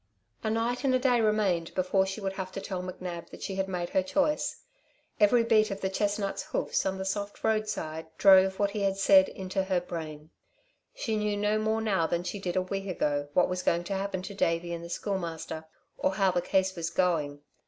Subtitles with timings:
[0.43, 3.53] A night and a day remained before she would have to tell McNab that she
[3.57, 4.63] had made her choice.
[5.19, 9.29] Every beat of the chestnut's hoofs on the soft roadside drove what he had said
[9.29, 10.31] into her brain.
[10.95, 13.93] She knew no more now than she did a week ago what was going to
[13.93, 15.65] happen to Davey and the Schoolmaster,
[15.99, 17.41] or how the case was going.